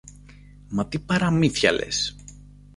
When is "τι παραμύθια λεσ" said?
0.87-2.15